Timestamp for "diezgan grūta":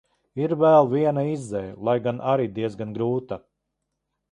2.57-3.41